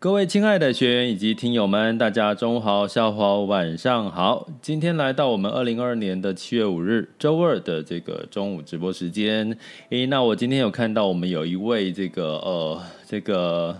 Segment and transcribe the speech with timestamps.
[0.00, 4.48] 各位亲爱的学员以及听友们，大家中午好，下午好，晚上好。
[4.62, 9.54] 今天来到我们二零二二年的七月五日周二的这个中午直播时间。
[9.90, 13.76] 诶，那我今天有看到我们有一位这个呃这个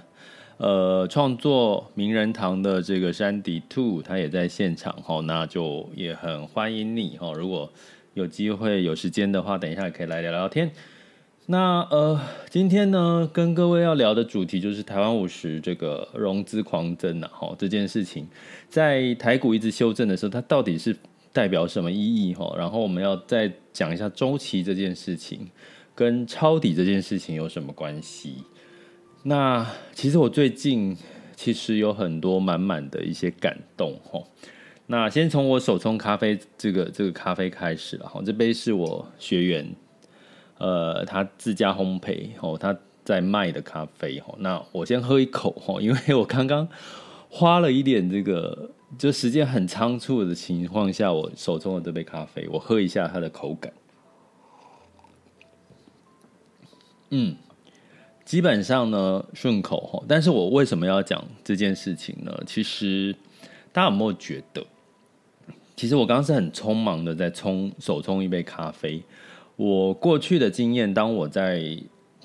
[0.59, 7.33] 呃创作名人堂的这个珊迪兔，他也在现场哈，那就也很欢迎你哈。
[7.33, 7.73] 如果
[8.13, 10.71] 有机会有时间的话，等一下可以来聊聊天。
[11.51, 18.25] 那呃，今天呢，跟各位要聊的主题就是台湾五十这个融资狂增啊，哈，这件事情
[18.69, 20.97] 在台股一直修正的时候，它到底是
[21.33, 22.55] 代表什么意义哈？
[22.57, 25.51] 然后我们要再讲一下周期这件事情
[25.93, 28.45] 跟抄底这件事情有什么关系？
[29.25, 30.97] 那其实我最近
[31.35, 34.23] 其实有很多满满的一些感动哈。
[34.87, 39.75] 那先从我手冲咖啡这个这个咖啡开始了哈，这杯是我学员。
[40.61, 44.37] 呃，他自家烘焙哦，他在卖的咖啡哦。
[44.41, 46.69] 那我先喝一口哦，因为我刚刚
[47.31, 53.73] 花了一点这个，就时间很仓促的情况下，我手中的这杯咖啡，我喝一下它的口感。
[57.09, 57.35] 嗯，
[58.27, 62.39] 基本上呢顺口哈，但是我为什么要讲这件事情呢？
[62.47, 63.17] 其实
[63.73, 64.63] 大家有没有觉得，
[65.75, 69.03] 其实我刚刚是很匆忙的在冲手冲一杯咖啡。
[69.61, 71.63] 我过去的经验，当我在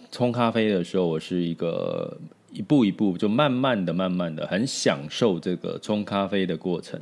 [0.10, 2.18] 冲咖啡的时候，我是一个
[2.54, 6.98] 一步一步就慢慢的、慢慢的，很享受这个冲咖啡的过程。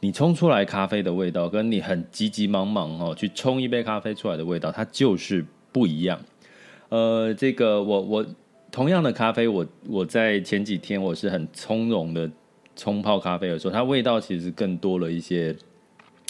[0.00, 6.18] 你冲出来咖啡的味道，跟你很急急忙忙哦去冲一杯咖啡出来的味道，它就是不一样。
[6.88, 8.26] 呃，这个我我
[8.72, 12.28] 同样的咖啡，我我在前几天我是很从容的
[12.74, 15.54] 冲泡咖啡的时候，它味道其实更多了一些，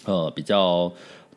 [0.05, 0.93] 呃，比较。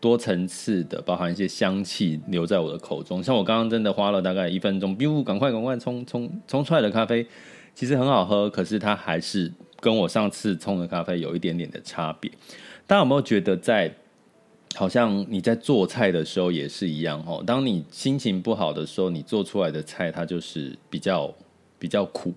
[0.06, 3.24] 多层次的，包含一些香气留在我的口中。
[3.24, 7.26] 像我刚刚真的花了大概一分钟，呜，赶快赶快冲冲冲出来的咖啡，
[7.74, 12.30] 其实很好喝，可是它还是跟我上次冲的咖啡有一点点的差别。
[12.86, 13.92] 大家有没有觉得，在
[14.76, 17.44] 好像你在做菜的时候也是一样哦？
[17.44, 21.34] 当你心情不好的时候，你做出来的菜它就是比较
[21.80, 22.32] 比较苦，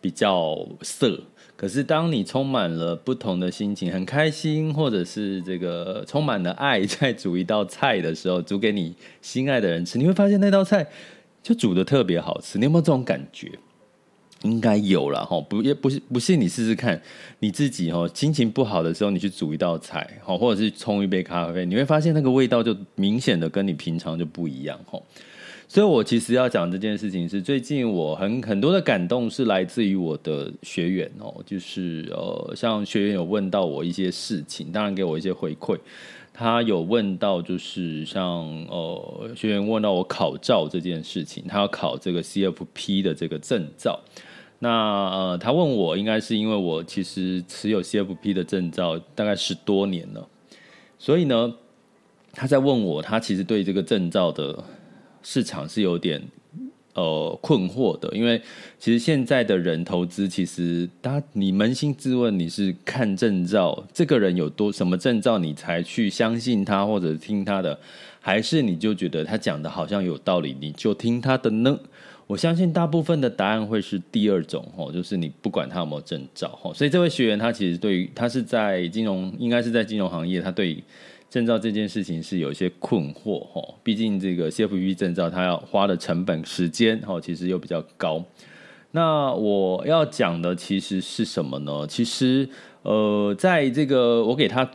[0.00, 1.20] 比较涩。
[1.56, 10.86] 可是，当你充满了不同的心情，很开心，或者是这个充满了爱，在煮一道菜的时候，煮给你心爱的人吃，你会发现那道菜
[11.42, 12.58] 就煮得特别好吃。
[12.58, 13.52] 你有没有这种感觉？
[14.42, 17.00] 应该有了哈，不也不是不信你试试看，
[17.38, 25.00] 你自己哈心情不好的时候，你去煮一道菜，好，或者是冲一杯咖啡，你会发现那个味道就明显的跟你平常就不一样哈。
[25.66, 35.76] 所以，我其实要讲这件事情是最近我很很多的感动是来自于我的学员哦，就是呃，像学员有问到我一些事情，当然给我一些回馈。
[36.32, 43.98] 他有问到就是像呃，学员问到我考照这件事情，他要考这个 CFP 的这个证照。
[44.58, 50.28] 那呃，他问我应该是因为我其实持有 CFP 的证照大概十多年了，
[50.98, 51.54] 所以呢，
[52.32, 54.62] 他在问我，他其实对这个证照的。
[55.24, 56.22] 市场是有点
[56.92, 58.40] 呃困惑的，因为
[58.78, 67.80] 其实现在的人投资，其实他你扪心自问，你是看证照，这个人有多什么证照，你才去相信他或者听他的，
[68.20, 71.80] 还是你就觉得他讲的好像有道理，你就听他的呢？
[72.26, 76.72] 我相信大部分的答案会是第二种哦，就是你不管他有没有证照哦。
[76.72, 80.82] 所以这位学员他其实对于他是在金融，应该是在金融行业，他对。
[81.30, 88.24] 证照这件事情是有一些困惑哈，毕竟这个 CFP 证照它要花的成本、时间哈，其实又比较高。
[88.92, 91.84] 那我要讲的其实是什么呢？
[91.88, 92.48] 其实
[92.82, 94.70] 呃，在这个我给他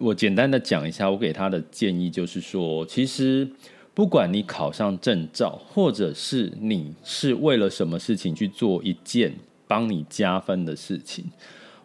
[0.00, 3.48] 我简单的讲一下，我给他的建议就是说，其实
[3.94, 9.34] 不管你考上证照，或者是你是为了什么事情去做一件
[9.66, 11.24] 帮你加分的事情，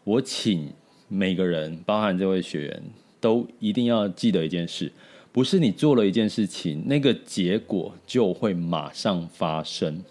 [0.04, 0.70] 我请
[1.08, 2.84] 每个人，包含这位学员，
[3.20, 4.92] 都一定要记得一件事，
[5.32, 10.04] 不是你做了一件事情，那个结果就会马上发生。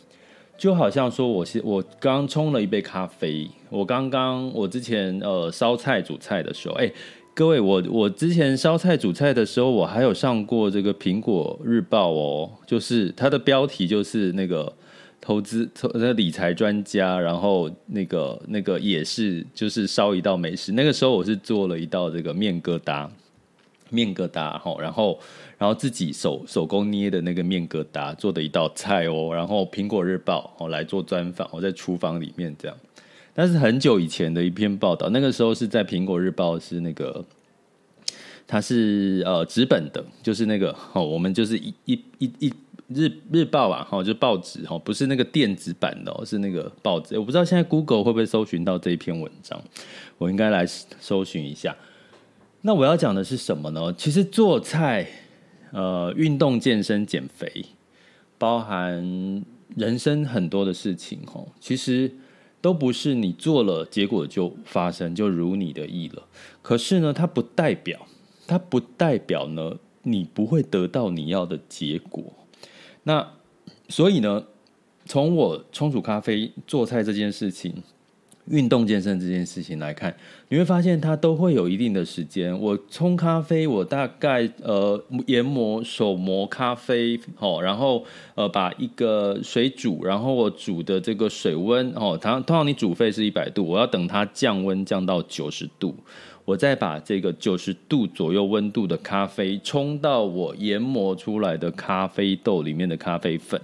[0.58, 6.90] 就好像说我，我我刚冲了一杯咖啡，我刚刚我之前呃烧菜煮菜的时候，哎，
[7.34, 14.72] 各位，我我之前烧菜煮菜的时候，我还有上过这个苹果日报哦，就是它的标题就是那个
[15.26, 23.08] 投资投那理财专家，然后那个那个也是就是烧一道美食，那个时候我是做了一道这个面疙瘩。
[23.90, 25.18] 面疙瘩哈，然后
[25.58, 32.76] 然后自己手手工捏的那个面疙瘩做的一道菜哦，然后苹果日报哦来做专访，我在厨房里面这样，
[33.32, 37.24] 但是很久以前的一篇报道，那个时候是在苹果日报是那个，
[38.44, 42.52] 它是呃纸本的，就是那个哦，我们就是一一一一
[42.88, 49.60] 日日报啊，哈，就报纸哈，不是那个电子版的，是那个报纸，我不知道现在 Google 会不会搜寻到这一篇文章，
[50.18, 51.76] 我应该来搜寻一下。
[52.62, 53.92] 那我要讲的是什么呢？
[53.94, 55.06] 其实做菜、
[55.72, 57.66] 呃，运动、健身、减肥，
[58.38, 59.44] 包含
[59.76, 62.12] 人生很多的事情，吼，其实
[62.60, 66.22] 都不是你做了，结果就发生，就如你的意了。
[66.62, 68.06] 可是呢，它不代表，
[68.46, 72.32] 它不代表呢，你不会得到你要的结果。
[73.06, 73.26] 那
[73.88, 74.44] 所以呢，
[75.04, 77.72] 从我冲煮咖啡、做菜这件事情。
[78.48, 80.16] 运动健身这件事情来看，
[80.50, 82.56] 你会发现它都会有一定的时间。
[82.60, 88.04] 我冲咖啡，我大概呃研磨手磨咖啡，哦，然后
[88.36, 95.96] 呃把一个水煮，然后我煮的这个水温哦，它通常你煮沸是一百度，我要等它降温降到九十度，
[96.46, 103.60] 我再把这个九十度左右温度的咖啡冲到我研磨出来的咖啡豆里面的咖啡粉。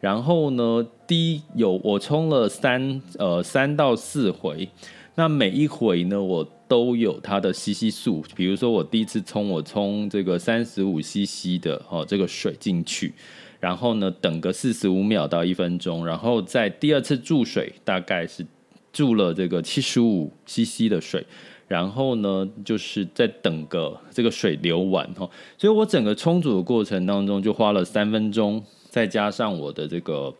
[0.00, 4.66] 然后呢，第有我冲了三呃三到四回，
[5.14, 8.24] 那每一回呢，我都有它的 CC 数。
[8.34, 13.12] 比如说我第一次冲，我冲这个三十五 CC 的哦这个水进去，
[13.60, 18.44] 然后呢等个四十五秒到一分钟，然后在第二次注水，大概是
[18.90, 21.24] 注了这个七十五 CC 的水，
[21.68, 28.62] 然后呢就是再等个这个水流完哈，所以我整个冲煮的过程当中就花了三分钟。
[28.90, 30.34] 再加上我的这个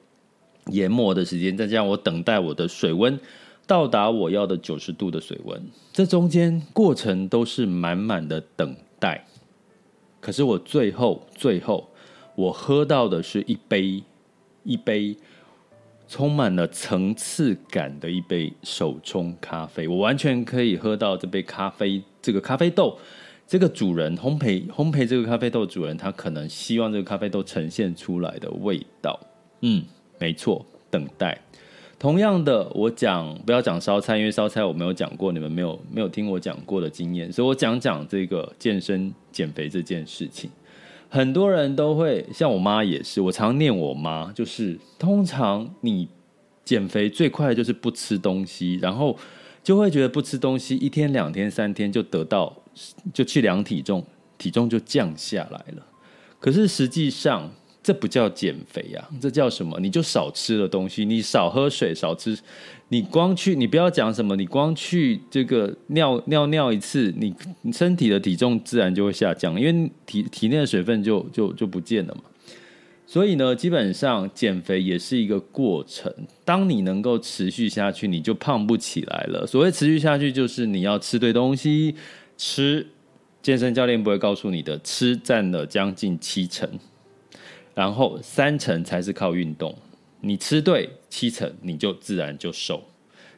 [0.67, 3.19] 研磨的时间，再加上我等待我的水温
[3.67, 5.59] 到达我要的九十度的水温，
[5.91, 9.27] 这中间过程都是满满的等待。
[10.21, 11.89] 可是我最后最后
[12.35, 14.03] 我喝到的是一杯
[14.65, 15.17] 一杯
[16.13, 22.99] 充满了层次感的一杯手冲咖啡，我完全可以喝到这杯咖啡，这个咖啡豆。
[23.47, 29.19] 这个主人烘焙烘焙这个咖啡豆，主人他可能希望这个咖啡豆呈现出来的味道，
[29.63, 29.83] 嗯，
[30.19, 31.41] 没错，等待。
[31.99, 40.51] 同样的，我讲不要讲烧菜，因为烧菜我没有讲过，你们没有没有听我讲过的经验，所以我讲讲这个健身减肥这件事情。
[41.13, 46.09] 很多人都会像我妈也是，我常念我妈，就是通常你
[46.65, 49.15] 减肥最快的就是不吃东西，然后
[49.63, 52.57] 就会觉得不吃东西一天两天三天就得到。
[53.13, 54.03] 就去量体重，
[54.39, 55.87] 体重就降下来了。
[56.41, 59.79] 可是实际上，这不叫减肥啊，这叫什么？
[59.81, 62.39] 你就少吃了东西，你少喝水，少吃。
[62.89, 72.23] 你光去，你不要讲什么，你光去这个尿尿尿一次，你你身体的体重自然就会下降，因为体体内的水分就就就不见了嘛。
[73.07, 76.13] 所以呢，基本上减肥也是一个过程。
[76.45, 79.47] 当你能够持续下去，你就胖不起来了。
[79.47, 81.95] 所谓持续下去，就是你要吃对东西。
[82.39, 82.87] 吃，
[83.43, 86.69] 健身教练不会告诉你的，吃占了将近七成，
[87.75, 89.75] 然后三成才是靠运动。
[90.21, 92.83] 你吃对七成，你就自然就瘦。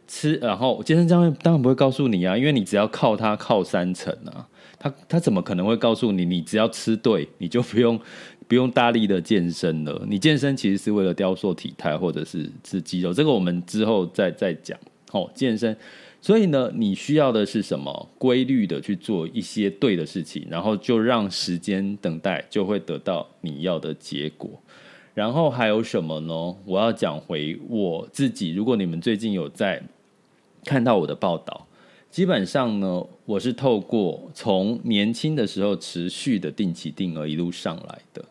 [0.07, 4.47] 吃，然后健身教练当然不会告诉你啊，因为你只要靠他靠三成啊，
[4.79, 7.99] 他他怎么可能会告诉你，你只要吃对，你就不用
[8.47, 10.03] 不用大力的健身了？
[10.07, 14.79] 你健身其实是为了雕塑体态或者是是肌肉，这个我们之后再再讲。
[15.13, 15.75] 哦，健身。
[16.25, 18.09] 所以呢，你需要的是什么？
[18.17, 24.51] 规律的去做一些对的事情，然后就让时间等待，就会得到你要的结果。
[25.13, 26.57] 然后还有什么呢？
[26.65, 28.55] 我要讲回我自己。
[28.55, 29.83] 如果你们最近有在
[30.65, 31.67] 看到我的报道，
[32.11, 38.25] 基本上呢，我是透过从年轻的时候持续的定期定额一路上来的。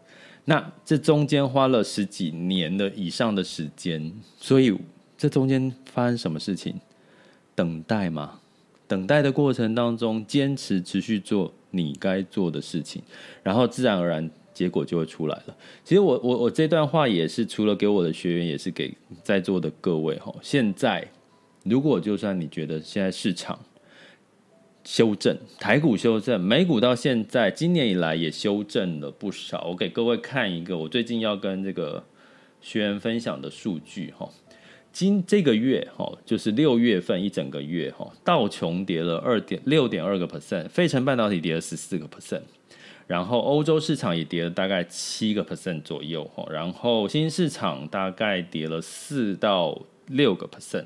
[0.46, 4.76] 那这中间花了十几年的以上的时间，所以
[5.16, 6.74] 这中间发生什么事情？
[7.56, 8.40] 等待嘛？
[8.88, 13.02] 等待的过程当中，坚持持续做你该做的事情，
[13.42, 15.56] 然后自然而然结果就会出来了。
[15.84, 18.94] 其实我我我这段话也是除了给我的学员，也是给
[19.24, 20.32] 在座的各位哈。
[20.42, 21.08] 现在
[21.64, 23.58] 如果就算你觉得现在市场
[24.84, 29.66] 修正，台股修正，美股到现在今年以来也修正了不少。
[29.70, 32.04] 我给各位看一个我最近要跟这个
[32.62, 34.30] 学员分享的数据哈。
[34.94, 42.44] 今这个月哈，就是六月份一整个月哈，道琼跌了二点六点二个 percent，费城半导体跌了十四个 percent，
[43.08, 50.86] 然后欧洲市场也跌了大概七个 percent 左右哈，然后新兴市场大概跌了四到六个 percent，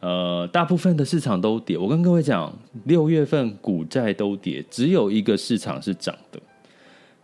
[0.00, 1.76] 呃，大部分的市场都跌。
[1.76, 6.40] 我跟各位讲，六月份股债都跌，只有一个市场是涨的，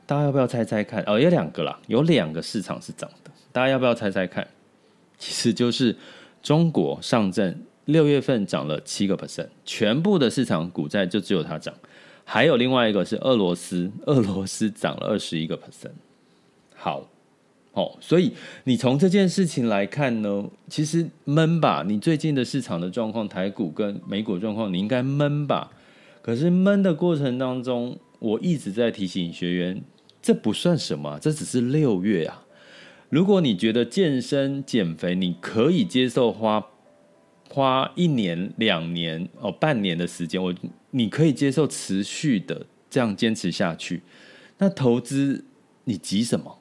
[0.04, 1.02] 大家要不要猜猜看？
[1.06, 4.46] 哦，有两个啦，有两个市场是涨的，大家要不要猜猜看？
[5.22, 5.94] 其实就是
[6.42, 11.72] 中国上证六月份涨了七个 percent，全部的市场股债就只有它涨，
[12.24, 15.92] 还有另外一个是俄罗斯，俄罗斯涨了二十一个 percent。
[16.74, 17.08] 好，
[17.70, 18.32] 哦，所以
[18.64, 25.70] 你从这件事情来看呢，其实闷吧，你最近的市场的状况，台股跟美股状况，你应该闷吧？
[26.20, 29.80] 可是闷的过程当中，我一直在提醒学员，
[30.20, 32.42] 这不算什么，这只是六月啊。
[33.12, 36.66] 如果你觉得健身减肥你可以接受花
[37.50, 40.54] 花一年两年哦半年的时间，我
[40.92, 44.00] 你可以接受持续的这样坚持下去，
[44.56, 45.44] 那投资
[45.84, 46.58] 你急什么？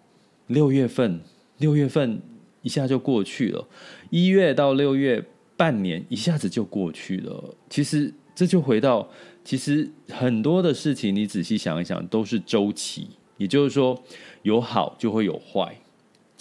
[0.48, 1.22] 六月份
[1.58, 2.22] 六月份
[2.63, 3.65] 一下就过去了，
[4.10, 7.55] 一月到六月半年一下子就过去了。
[7.70, 9.08] 其实这就回到，
[9.46, 14.03] 其实很多的事情你仔细想一想都是周期，也就是说
[14.41, 15.77] 有好就会有坏。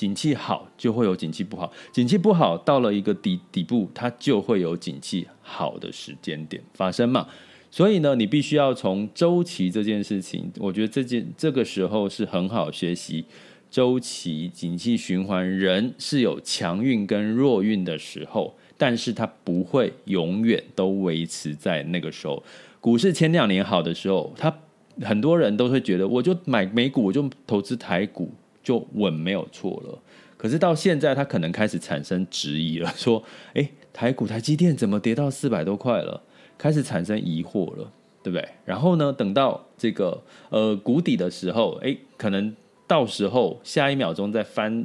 [0.01, 7.29] 景气好就会有景气不好，景气不好到了一个底底部，它就会有景气好的时间点发生嘛。
[7.71, 13.27] 所以呢，你必须要从周期这件事情，我觉得这件这个时候是很好学习
[13.71, 15.47] 周期、景气循环。
[15.47, 22.43] 人是有强运跟弱运的时候，但是它不会永远都维持在那个时候。
[22.81, 24.57] 股市前两年好的时候，他
[25.03, 28.33] 很多人都会觉得，我就买美股，我就投资台股。
[28.63, 29.99] 就稳没有错了，
[30.37, 33.23] 可是到现在他可能开始产生质疑了， 说
[33.55, 36.23] ：“诶，台股台积电怎么跌到四百多块了？”
[36.59, 37.91] 开始产生疑惑了，
[38.23, 38.47] 对不对？
[38.67, 42.55] 然后呢，等到这个呃谷底的时候，诶，可能
[42.87, 44.85] 到时候下一秒钟再翻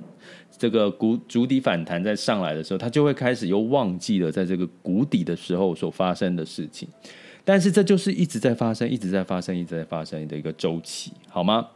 [0.58, 6.88] 这个谷筑底反弹再上来的时候，他就会开始又忘记了在这个谷底的时候所发生的事情。
[7.44, 11.68] 但是这就是一直在发生、一直在发生、一直在发生的一个周期，好吗？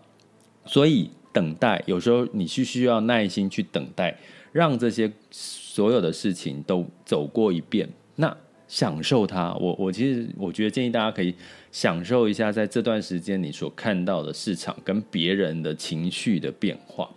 [0.65, 1.09] 所以。
[1.31, 4.17] 等待，有时候你是需要耐心去等待，
[4.51, 8.36] 让这些所有的事情都走过一遍，那
[8.67, 9.53] 享受它。
[9.55, 11.33] 我我其实我觉得建议大家可以
[11.71, 17.09] 享受一下，在这段时间你所看到的市场跟别人的情绪的变化。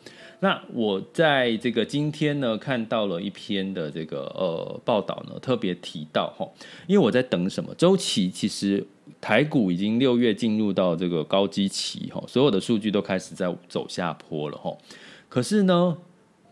[0.42, 6.44] 那我在这个今天呢，看到了一篇的这个呃报道呢，特别提到哈，
[6.88, 8.84] 因为我在等什么周期，其实
[9.20, 14.76] 台股已经六月进入到这个高基期哈，所有的数据都开始在走下坡了哈。
[15.28, 15.96] 可是呢，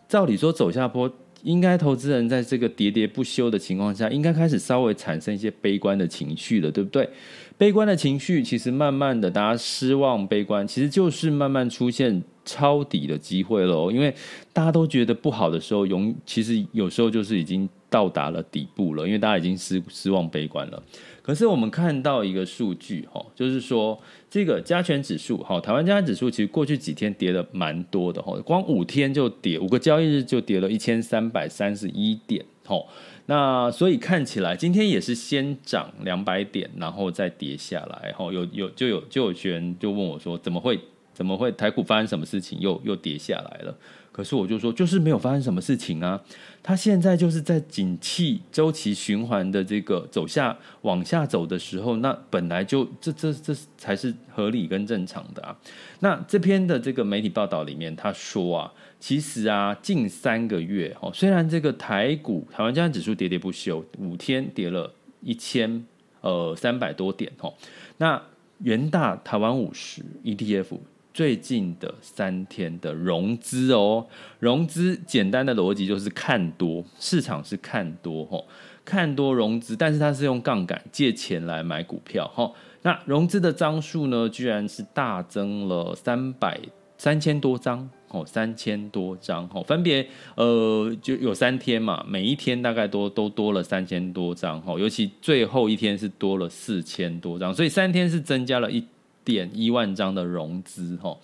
[0.08, 1.10] 照理说走下坡，
[1.42, 7.08] 应该投资人在这个喋喋不休的情况下，应该开始稍微产生一些悲观的情绪了，对不对？
[7.56, 12.22] 悲观的情绪其实慢慢的，大家失望、悲观，其实就是慢慢出现。
[12.42, 14.12] 抄底的机会喽，因为
[14.52, 20.82] 大家都觉得不好的时候，永其实有时候就是已经到达了底部了，因为大家已经失失望悲观了。
[21.20, 32.82] 可是我们看到一个数据哈，就是说这个加权指数哈，台湾加权指数其实过去几天跌的蛮多的哈，光五天就跌五个交易日就跌了一千三百三十一点哈。
[33.26, 38.32] 那所以看起来今天也是先涨两百点，然后再跌下来哈。
[38.32, 40.78] 有有就有就有学员就问我说，怎么会？
[41.12, 43.76] 怎么会台股发生什么事情又又跌下来了？
[44.12, 46.20] 可是我就说，就是没有发生什么事情啊。
[46.62, 55.56] 它现在就是在景气周期循环的这个走下往下走的时候，那本来就这这这才是合理跟正常的啊。
[56.00, 65.86] 那这篇的这个媒体报道里面，他说啊，其实啊，近三个月哦，虽然这个台股台湾加权指数跌跌不休，五天跌了一千
[66.20, 67.54] 呃三百多点哦，
[67.96, 68.22] 那
[68.58, 70.78] 元大台湾五十 ETF。
[71.20, 74.06] 最近的三天的融资哦，
[74.38, 78.46] 融资简单的逻辑就是看多，市场是看多吼，
[78.86, 82.50] 看多融资，但是它是用杠杆借钱来买股票哈。
[82.80, 86.58] 那融资的张数呢，居然是大增了三百
[86.96, 98.82] 三千多张哦，三千多张哦，分别呃就有三天嘛，每一天大概都都多了三千多张哦，尤其最后一天是多了四千多张，所以三天是增加了一
[99.30, 101.16] 点一万张的融资哈，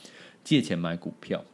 [0.44, 1.44] 借钱买股票，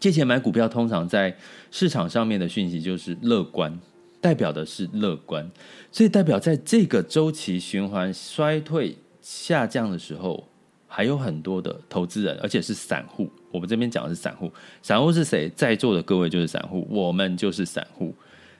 [0.00, 1.36] 借钱买股票通常在
[1.70, 3.78] 市场上面的讯息就是乐观，
[4.20, 5.48] 代表的是乐观，
[5.92, 10.44] 所以代表在这个周期循环衰退下降的时候。
[10.90, 13.30] 还有很多的投资人，而且是散户。
[13.52, 15.46] 我们这边讲的是散户，散户是谁？
[15.54, 18.14] 在座的各位就是散户，我们就是散户。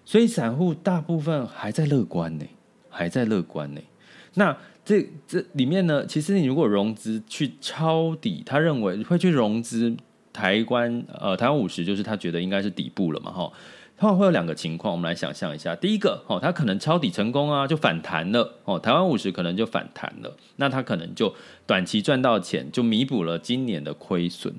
[0.05, 2.45] 所以散户大部分还在乐观呢，
[2.91, 3.81] 还在乐观呢。
[4.35, 4.55] 那
[4.89, 9.95] 这这里面呢，其实你如果融资去抄底，他认为会去融资
[10.33, 13.53] 台湾呃台湾五十，就是他觉得应该是底部了嘛，哈。
[13.99, 15.77] 通常会有两个情况，我们来想象一下。
[15.77, 21.35] 第一个，哦，它可能抄底成功啊，就反弹了，哦，台湾五十可能就反弹了，那它可能就
[21.67, 24.55] 短期赚到钱，就弥补了今年的亏损。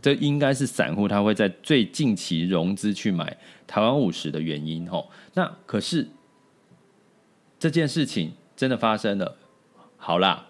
[0.00, 3.36] 这应该是散户他会在最近期融资去买
[3.68, 5.06] 台湾五十的原因，哦。
[5.34, 6.08] 那可是
[7.60, 9.36] 这件事情真的发生了，
[10.04, 10.46] 好啦，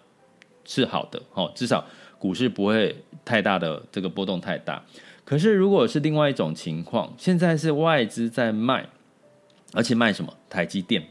[0.65, 1.85] 是好的，哦，至少
[2.19, 4.83] 股市不会太大的这个波动太大。
[5.27, 8.89] 可是，如果是另外一种情况，现在是外资在卖，
[9.75, 10.33] 而且卖什么？
[10.49, 11.05] 台积电，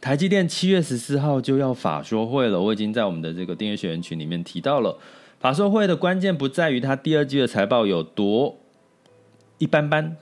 [0.00, 2.60] 台积电七月十四号就要法说会了。
[2.60, 4.96] 我已经在我们的这个订阅学员群里面提到了，
[5.40, 8.56] 法说会的关键不在于它第二季的财报有多
[9.58, 10.16] 一般般，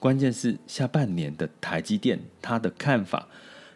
[0.00, 3.28] 关键是下半年的台积电它的看法，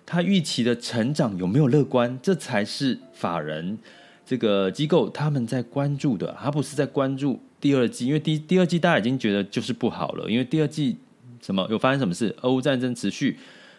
[0.05, 3.79] 他预期的成长有没有乐观，这才是法人
[4.27, 7.41] 这个机构他们在关注的，而不是在关注。
[7.61, 10.97] 第二季，因为第第二季大家已经觉得就是不好了，因为第二季
[11.43, 12.35] 什么有发生什么事？
[12.41, 13.37] 俄乌战争持续，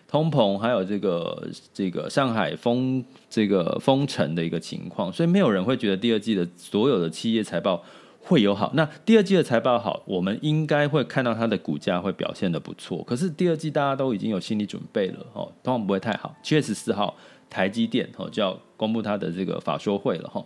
[0.08, 7.84] 通膨，还有这个这个上海封这个封城的一个情况，所以没有人会觉得第二季的所有的企业财报
[8.24, 8.72] 会有好。
[8.76, 13.04] 那第二季的财报好，我们应该会看到它的股价会表现的不错。
[13.04, 16.36] 可是第二季大家都已经有心理准备了，哦，通常不会太好。
[16.42, 17.16] 七月十四号，
[17.50, 20.46] 台积电哦就要公布它的这个法说会了，哈。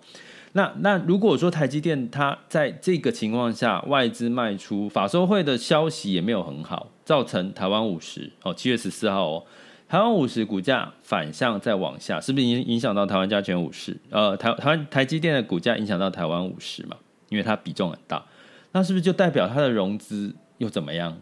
[0.53, 9.43] 那那如果说台积电它在这个情况下外资卖出，法说会的消息也没有很好，造成台湾五十哦七月十四号哦，
[9.89, 13.99] 台湾五十股价反向再往下，是不是影影响到台湾加权五十？
[14.09, 16.95] 呃，台台湾台积电的股价影响到台湾五十嘛？
[17.29, 18.25] 因为它比重很大，
[18.71, 21.17] 那是不是就代表它的融资又怎么样？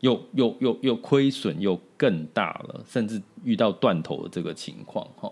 [0.00, 5.30] 又又又又亏损又更大了，甚至遇到断头的这个情况哈？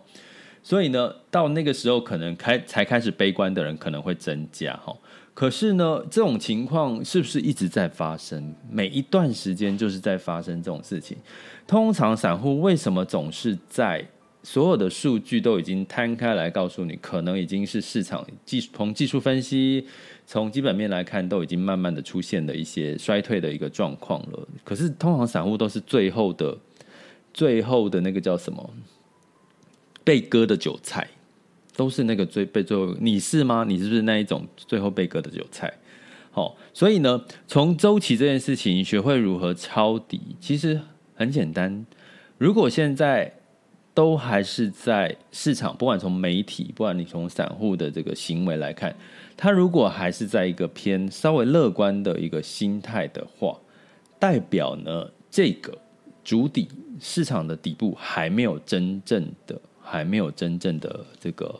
[0.62, 4.94] 所以呢，到那个时候可能开才开始悲观的人可能会增加哈。
[5.32, 8.54] 可是呢，这种情况是不是一直在发生？
[8.70, 11.16] 每一段时间就是在发生这种事情。
[11.66, 14.04] 通常散户为什么总是在
[14.42, 19.86] 所有的数据都已经摊开来告诉你，可能已经是市场技从技术分析、
[20.26, 24.48] 从基本面来看，都已经慢慢的出现了一些衰退的一个状况了。
[24.64, 26.56] 可是通常散户都是最后的、
[27.34, 28.70] 最后的那个叫什么？
[30.04, 31.06] 被割的韭菜，
[31.76, 33.64] 都是那个最被最后，你是吗？
[33.68, 35.70] 你是不是那一种最后被割的韭菜？
[36.30, 40.80] 好，所以呢，从周期这件事情，学会如何抄底，其实
[41.14, 41.84] 很简单。
[42.38, 43.37] 如果现在
[43.98, 48.94] 都还是在市场，不管从媒体，不管你从散户的这个行为来看，
[49.36, 53.58] 他如果还是在一个偏稍微乐观的一个心态的话，
[54.16, 55.76] 代表呢，这个
[56.22, 56.68] 主底
[57.00, 59.60] 市场的底部还没有真正的。
[59.90, 61.58] 还没有真正的这个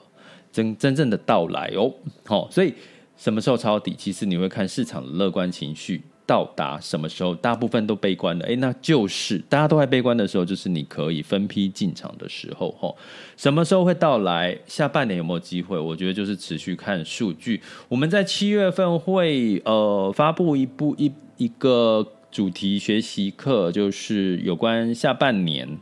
[0.53, 1.91] 真真正的到来哦，
[2.27, 2.75] 好，所以
[3.17, 3.95] 什么时候抄底？
[3.97, 12.95] 其实你会看市场的乐观情绪到达什么时候，大部分都悲观的，诶，那就是大家都还悲观的时候，就是你可以分批进场的时候，吼。
[13.39, 14.59] 什么时候会到来？
[14.67, 15.79] 下半年有没有机会？
[15.79, 17.63] 我觉得就是持续看数据。
[17.89, 25.79] 我们在七月份会呃发布一部一一个主题学习课，就是有关下半年。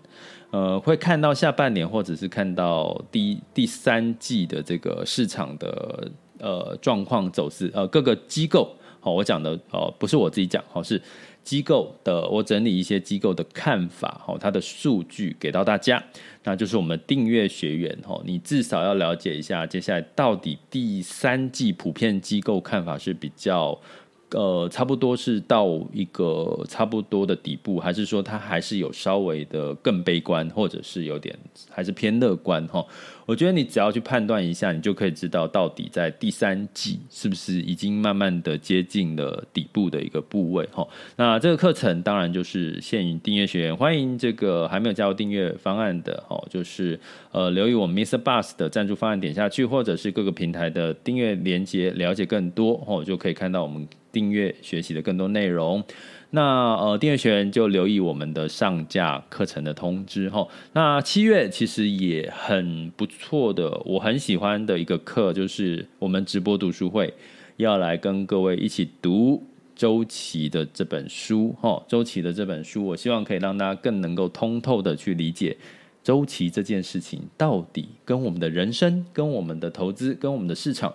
[0.52, 8.74] 呃，会看到下半年，或者是看到第第三季的这个市场的呃状况走势，呃，各个机构，
[9.06, 11.00] 好，我讲的哦，不是我自己讲，好，是
[11.44, 16.02] 机构的，我整理一些机构的看法，好，它的数据给到大家，
[16.42, 23.80] 那就是我们订阅学员，哈，你至少要了解一下，接下来到底第三季普遍机构看法是比较。
[24.36, 31.34] 呃，差不多是到一个差不多的底部，还是说它还是有稍微的更悲观，或者是有点
[31.70, 32.84] 还是偏乐观哈？
[33.24, 40.86] 我觉得你只要去判断一下，你就可以知道到底在第三季是不是已经慢慢的接近了底部的一个部位哈。
[41.16, 47.00] 那这个课程当然就是限于订阅学员，欢迎这个还没有加入订阅方案的哦，就是
[47.32, 48.22] 呃留意我们 Mr.
[48.22, 53.88] Bus 的赞助方案点下去，或者是各个平台的订阅连接，了解更多哦，就可以看到我们。
[54.16, 55.84] 订阅学习的更多内容。
[56.30, 60.48] 那呃，订阅学员就留意我们的上架课程的通知哈。
[60.72, 67.12] 那七月其实也很不错的，我很喜欢的一个课就是我们直播读书会，
[67.58, 69.42] 要来跟各位一起读
[69.74, 71.84] 周琦的这本书哈。
[71.86, 75.54] 周琦的这本书，我希望可以让大家更能够通透的去理解
[76.02, 80.92] 周琦这件事情到底跟我们的人生、跟我们的投资、跟我们的市场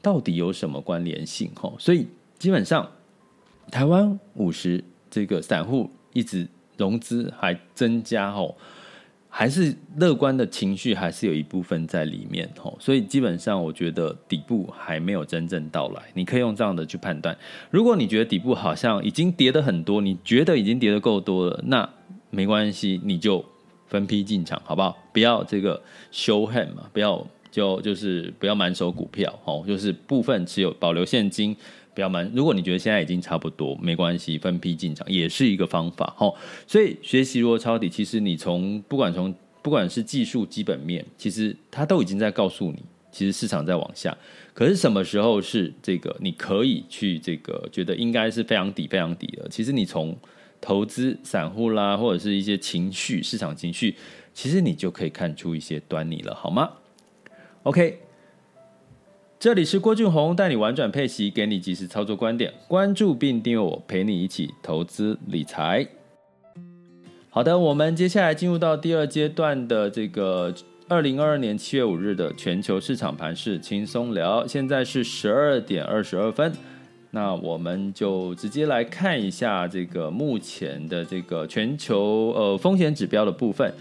[0.00, 1.72] 到底有什么关联性哈。
[1.78, 2.06] 所以
[2.38, 2.88] 基本上。
[3.70, 6.48] 台湾五十这个散户一直
[6.78, 8.54] 融资还增加哦，
[9.28, 17.36] 还是乐观的情绪还是有一部分在里面哦，所以基本上我觉得底部还没有真正到来，你可以用这样的去判断。
[17.70, 21.86] 如果你觉得底部好像已经跌得很多，你觉得已经跌得够多了，那
[22.30, 23.44] 没关系，你就
[23.86, 24.96] 分批进场好不好？
[25.12, 25.78] 不要这个
[26.10, 31.54] show hand 嘛，不要就就是不要满手股票哦，就是部分持有保留现金。
[31.98, 36.14] 不要慢，如果你觉得现在已经差不多，没关系，分批进场也是一个方法。
[36.64, 42.80] 所以学习如何抄底，其实你从不管从不管是技术基本面，其实它都已经在告诉你，
[43.10, 44.16] 其实市场在往下。
[44.54, 49.48] 可是什么时候是这个你可以去这个觉得应该是非常底非常底的？
[49.48, 50.16] 其实你从
[50.60, 53.96] 投资散户啦，或者是一些情绪市场情绪，
[54.32, 56.70] 其实你就可以看出一些端倪了，好吗
[57.64, 57.98] ？OK。
[59.40, 62.52] 这里是郭俊宏带你玩转配息，给你及时操作观点。
[62.66, 65.86] 关注并订阅我，陪你一起投资理财。
[67.30, 70.52] 好的，我们接下来进入到第二阶段的这个
[70.88, 74.44] 二零二二年七月五日的全球市场盘势轻松聊。
[74.44, 76.52] 现在是十二点二十二分，
[77.12, 83.72] 那我们就直接来看一下这个目前的这个全球呃风险指标的部分。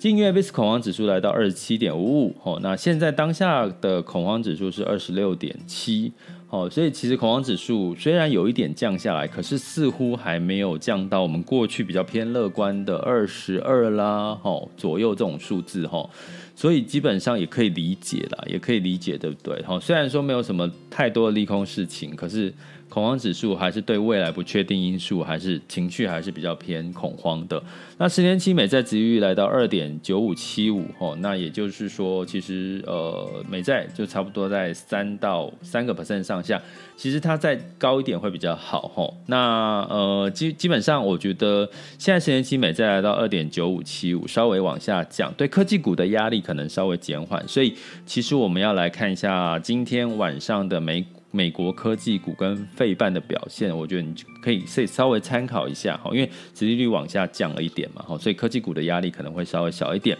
[0.00, 6.10] 近月 VIX 恐慌指数来到二十七点五五，哦，那现在当下的恐慌指数是二十六点七，
[6.48, 16.08] 哦，所以其实恐慌指数虽然有一点降下来，可是似乎还没有降到我们过去比较偏乐观的二十二啦，哦，左右这种数字，哈，
[16.56, 19.60] 所以基本上也可以理解啦，也可以理解，对不对？
[19.64, 22.50] 哈，虽然说没有什么太多的利空事情，可是。
[22.90, 27.62] 恐慌指数还是对未来不确定因素，还是情绪还是比较偏恐慌的。
[27.98, 36.60] 那十年期美债殖利率来到二点九五七五，哦，那也就是说，其实呃，美债就差不多在三到三个 percent 上下。
[36.96, 39.16] 其实它再高一点会比较好，吼。
[39.26, 47.46] 那呃，基基本上我觉得现在十年期美债来到二点九五七五，稍微往下降，对科技股的压力可能稍微减缓。
[47.46, 47.74] 所以
[48.04, 51.19] 其实我们要来看一下今天晚上的美股。
[51.30, 60.16] 美国科技股跟费半的表现，我觉得你可以稍微参考一下哈，因为殖利率往下降了一点嘛哈，所以科技股的压力可能会稍微小一点。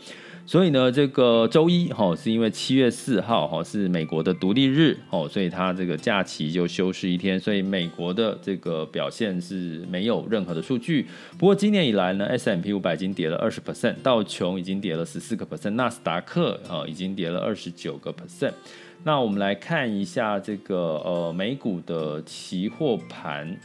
[0.46, 11.06] 所以呢，这个周一哈，是因为七月四号哈是美国的独立日哦，所以它这个假期就休市一天，所以美国的这个表现是没有任何的数据。
[11.38, 18.54] 不过今年以来呢，S M P 五百已经跌了二十 percent，道琼已经跌了十四个 percent，纳斯达克啊已经跌了二十九个 percent。
[19.02, 23.56] 那我们来看一下这个呃美股的期货盘，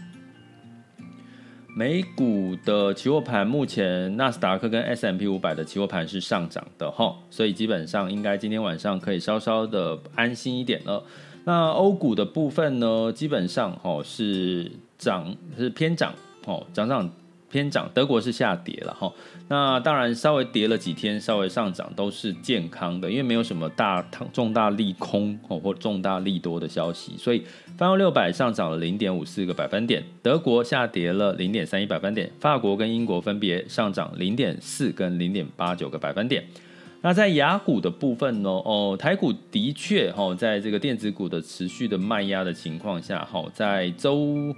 [1.75, 11.03] 美股的期货盘目前纳斯达克跟 S M P 五百的期货盘是上涨的哈，所以基本上应该今天晚上可以稍稍的安心一点了。
[11.43, 16.13] 那欧股的部分呢，基本上哈是涨是偏涨
[16.45, 17.11] 哦，涨涨。
[17.49, 19.11] 偏涨，德国是下跌了哈。
[19.47, 24.01] 那当然稍微跌了几天，稍微上涨都是健康的，因为没有什么大
[24.33, 27.43] 重大利空哦或重大利多的消息，所以
[27.77, 36.43] 泛欧六百上涨了零点五四个百分点，德国下跌了零点三一百分点，法国跟英国分别上涨零点四跟零点八九个百分点。
[37.01, 38.49] 那在雅股的部分呢？
[38.49, 44.55] 哦，台股的确哈，在这个电子股的持续的卖压的情况下，哈，在周。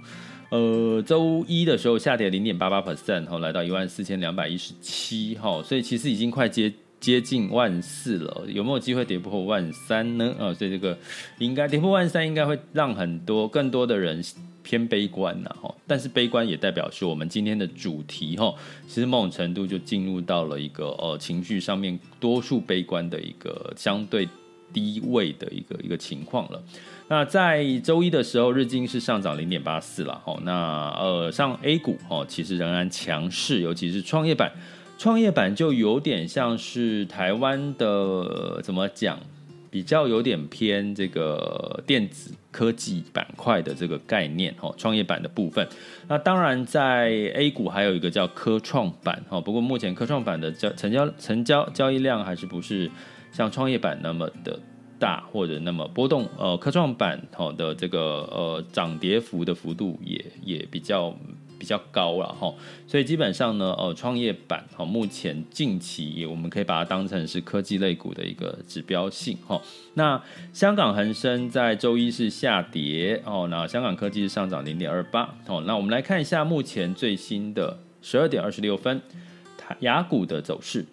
[0.50, 10.34] 呃，周一的时候下跌零点八八 percent，然后来到一万四千两百一十七，哈，所以其实已经快接接近万四了，有没有机会跌破万三呢？
[10.38, 10.98] 啊，所以这个
[11.38, 14.24] 应该跌破万三，应该会让很多更多的人
[14.62, 18.54] 偏悲观呐，哈，但是悲观也代表是我们今天的主题，哈，
[18.86, 24.26] 其实某种程度就进入到了一个呃情绪上面多数悲观的一个相对
[24.72, 26.62] 低位的一个一个情况了。
[27.08, 34.52] 那在周一的时候，日经是上涨零点八四了，吼，那呃，上 A 股哦，其实仍然强势，尤其是创业板，
[34.98, 39.18] 创业板就有点像是台湾的怎么讲，
[39.70, 45.66] 比较有点偏这个电子科技板块的这个概念，哦，创业板的部分。
[46.08, 52.90] 那当然在 A 股还有一个叫科创板，哈，不过目前科创板的交成交成交交易量还是不是
[53.38, 54.60] 像创业板那么的。
[55.00, 58.00] 大或者那么波动，呃，科创板好的这个
[58.32, 61.16] 呃涨跌幅的幅度也也比较
[61.56, 62.52] 比较高了哈，
[62.84, 69.62] 所以基本上呢，呃，创业板哈，目前近期我们可以把它当成是科技类股的一个指标性哈。
[69.94, 70.20] 那
[70.52, 75.62] 香港恒生在周一是下跌哦，那香港科技是上涨零点二八哦。
[75.64, 79.00] 那我们来看一下目前最新的十二点二十六分，
[79.56, 80.84] 它雅股的走势。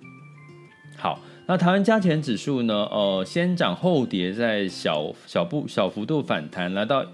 [0.96, 7.06] 好，那台湾加权指数呢，呃，先涨后跌，在小小步小幅度反弹，来到。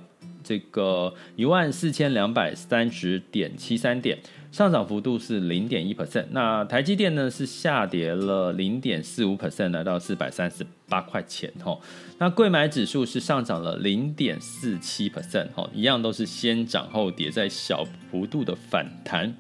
[0.43, 4.17] 这个一万四千两百三十点七三点，
[4.51, 6.25] 上涨幅度是零点一 percent。
[6.31, 11.53] 那台积电呢是下跌了零点四五 percent，来到四百三十八块钱。
[11.63, 11.77] 哈，
[12.17, 15.47] 那柜买指数是上涨了零点四七 percent。
[15.53, 19.33] 哈，一样都是先涨后跌，在小幅度的反弹。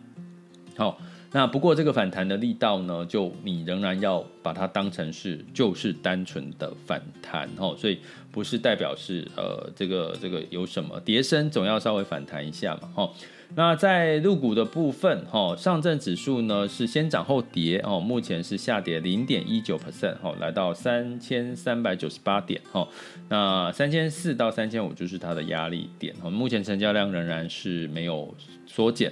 [0.77, 0.99] 好。
[1.33, 7.99] 那不过这个反弹的力道呢，就你仍然要把它当成是就是单纯的反弹哦，所以
[8.31, 13.09] 不是代表是呃这个这个有什么跌升，总要稍微反弹一下嘛哈。
[13.55, 22.87] 那在入股的部分哈，上证指数呢是先涨后跌哦，目前是下跌零点一九 percent 哈，来到三千三百九十八点哈。
[23.29, 28.33] 那三千四到三千五就是它的压力点哈，目前成交量仍然是没有
[28.65, 29.11] 缩减。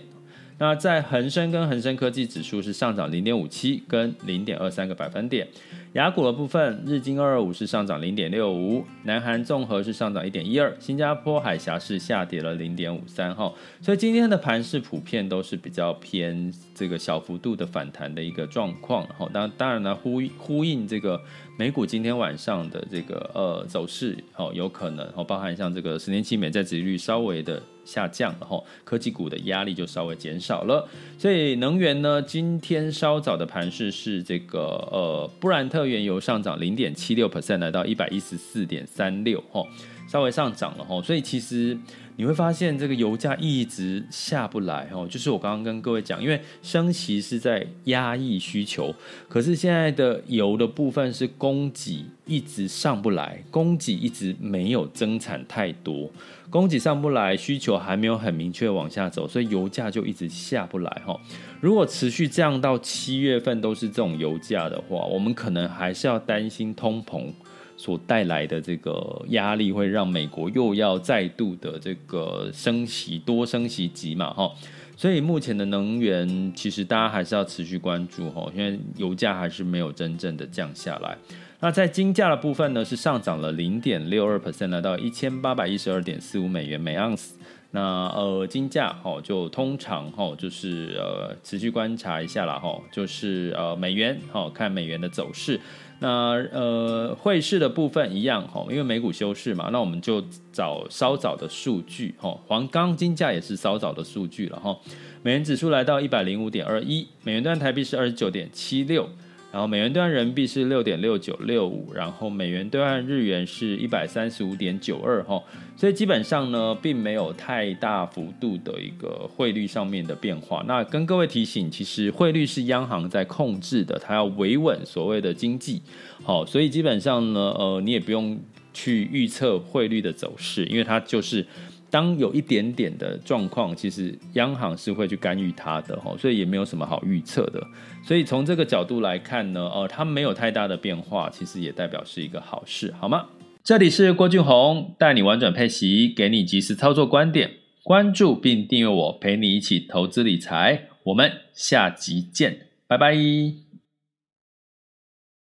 [0.60, 5.48] 那在恒生跟恒生科技指数是上涨零点五七跟零点二三个百分点，
[5.94, 21.22] 雅股的部分，日经二二五是上涨零点六五，南韩综合是上涨一点一二，新加坡海峡是下跌了零点五三哈，所以今天的盘势普遍都是比较偏这个小幅度的反弹的一个状况，然后当当然呢呼呼应这个
[21.58, 27.64] 美股今天晚上的这个呃走势哦，有可能哦，包含像这个十年期美债殖率稍微的。
[27.92, 34.60] 下降，了后科技股的压力就稍微减少了，所以能源呢，今天稍早的盘势是这个
[34.92, 39.64] 呃布兰特原油上涨零点七六 percent，来到一百一十四点三六，哈，
[40.08, 41.78] 稍微上涨了哈，所以其实。
[42.20, 48.94] 你会发现这个油价一直下不来哦，就是我刚刚跟各位讲，因为升息是在压抑需求，
[49.30, 56.12] 可是现在的油的部分是供给一直上不来，供给一直没有增产太多，
[56.50, 61.18] 供给上不来，需求还没有很明确往下走，所以油价就一直下不来哈。
[61.62, 67.32] 如果持续这样到七月份都是这种油价的话，我们可能还是要担心通膨。
[67.80, 74.52] 所带来的这个压力会让美国又要再度的这个升息，多升息级嘛，哈，
[74.98, 81.18] 所以目前的能源其实大家还是要持续关注，哈，因为油价还是没有真正的降下来。
[81.62, 87.38] 那在金价的部分呢，是上涨了零点六二 percent，来到一千八百一十二点四五美元每盎司。
[87.72, 95.58] 那呃，金价哈就通常哈就是呃持续观察一下啦哈，就是呃美元哈看美元的走势。
[96.00, 102.38] 那呃汇市的部分一样哈，因为美股休市嘛，那我们就找稍早的数据哈。
[102.48, 104.78] 黄钢金价也是稍早的数据了哈。
[105.22, 109.10] 美元指数来到一百零五点二一，美元兑台币是二十九点七六。
[109.52, 115.42] 然后美元兑换人民币是六点六九六五，然后美元兑换日元是一百三十五点九二哈，
[115.76, 120.64] 所以基本上呢，并没有太大幅度的一个汇率上面的变化。
[120.68, 125.82] 那跟各位提醒，其实汇率是央行在控制的，它要维稳所谓的经济，
[126.24, 128.40] 好，所以基本上呢，呃，你也不用
[128.72, 131.46] 去预测汇率的走势，因为它就是。
[131.90, 137.62] 当有一点点的状况，其实央行是会去干预它的哈，所以也没有什么好预测的。
[138.04, 143.26] 所以从这个角度来看呢，哦，它没有太大的变化，其实也代表是一个好事，好吗？
[143.64, 147.52] 这里是郭俊宏，带你玩转配息，给你及时操作观点，
[147.84, 150.88] 关注并订阅我，陪你一起投资理财。
[151.04, 153.69] 我们下集见，拜拜。